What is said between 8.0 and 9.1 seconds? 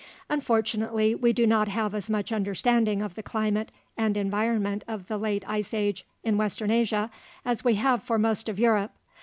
for most of Europe.